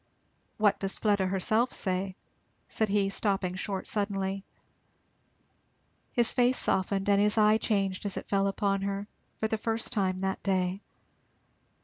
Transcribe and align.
"What 0.57 0.79
does 0.79 0.97
Fleda 0.97 1.27
herself 1.27 1.71
say?" 1.71 2.15
said 2.67 2.89
he 2.89 3.07
stopping 3.11 3.53
short 3.53 3.87
suddenly. 3.87 4.43
His 6.11 6.33
face 6.33 6.57
softened 6.57 7.07
and 7.07 7.21
his 7.21 7.37
eye 7.37 7.59
changed 7.59 8.03
as 8.07 8.17
it 8.17 8.27
fell 8.27 8.47
upon 8.47 8.81
her, 8.81 9.05
for 9.37 9.47
the 9.47 9.59
first 9.59 9.93
time 9.93 10.21
that 10.21 10.41
day. 10.41 10.81